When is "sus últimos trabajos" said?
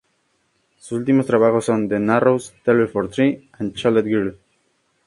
0.79-1.65